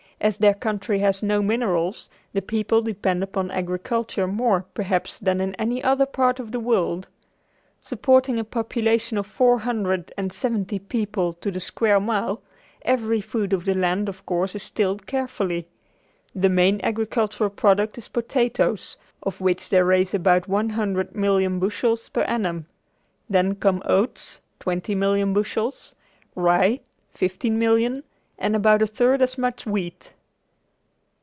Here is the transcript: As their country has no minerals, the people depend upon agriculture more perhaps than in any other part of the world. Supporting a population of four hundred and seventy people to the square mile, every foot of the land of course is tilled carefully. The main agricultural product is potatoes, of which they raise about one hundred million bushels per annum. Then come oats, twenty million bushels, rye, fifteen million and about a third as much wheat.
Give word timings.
As 0.23 0.37
their 0.37 0.53
country 0.53 0.99
has 0.99 1.23
no 1.23 1.41
minerals, 1.41 2.07
the 2.31 2.43
people 2.43 2.83
depend 2.83 3.23
upon 3.23 3.49
agriculture 3.49 4.27
more 4.27 4.67
perhaps 4.75 5.17
than 5.17 5.41
in 5.41 5.55
any 5.55 5.83
other 5.83 6.05
part 6.05 6.39
of 6.39 6.51
the 6.51 6.59
world. 6.59 7.07
Supporting 7.81 8.37
a 8.37 8.43
population 8.43 9.17
of 9.17 9.25
four 9.25 9.61
hundred 9.61 10.13
and 10.15 10.31
seventy 10.31 10.77
people 10.77 11.33
to 11.41 11.49
the 11.49 11.59
square 11.59 11.99
mile, 11.99 12.43
every 12.83 13.19
foot 13.19 13.51
of 13.51 13.65
the 13.65 13.73
land 13.73 14.07
of 14.07 14.23
course 14.27 14.53
is 14.53 14.69
tilled 14.69 15.07
carefully. 15.07 15.67
The 16.35 16.49
main 16.49 16.79
agricultural 16.83 17.49
product 17.49 17.97
is 17.97 18.07
potatoes, 18.07 18.97
of 19.23 19.41
which 19.41 19.69
they 19.69 19.81
raise 19.81 20.13
about 20.13 20.47
one 20.47 20.69
hundred 20.69 21.15
million 21.15 21.57
bushels 21.57 22.09
per 22.09 22.21
annum. 22.25 22.67
Then 23.27 23.55
come 23.55 23.81
oats, 23.85 24.39
twenty 24.59 24.93
million 24.93 25.33
bushels, 25.33 25.95
rye, 26.35 26.81
fifteen 27.09 27.57
million 27.57 28.03
and 28.43 28.55
about 28.55 28.81
a 28.81 28.87
third 28.87 29.21
as 29.21 29.37
much 29.37 29.67
wheat. 29.67 30.13